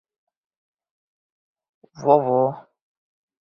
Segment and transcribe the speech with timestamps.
[2.07, 2.43] Во, во!